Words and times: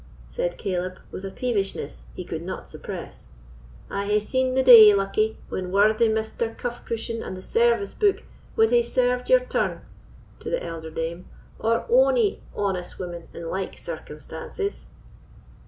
said 0.27 0.57
Caleb, 0.57 0.97
with 1.11 1.23
a 1.23 1.29
peevishness 1.29 2.05
he 2.15 2.23
could 2.25 2.41
not 2.41 2.67
suppress. 2.67 3.29
"I 3.87 4.07
hae 4.07 4.19
seen 4.19 4.55
the 4.55 4.63
day, 4.63 4.95
Luckie, 4.95 5.37
when 5.49 5.71
worthy 5.71 6.07
Mr. 6.09 6.57
Cuffcushion 6.57 7.21
and 7.21 7.37
the 7.37 7.43
service 7.43 7.93
book 7.93 8.23
would 8.55 8.71
hae 8.71 8.81
served 8.81 9.29
your 9.29 9.41
turn 9.41 9.81
(to 10.39 10.49
the 10.49 10.63
elder 10.65 10.89
dame), 10.89 11.29
or 11.59 11.85
ony 11.87 12.41
honest 12.55 12.97
woman 12.97 13.27
in 13.31 13.47
like 13.51 13.77
circumstances." 13.77 14.87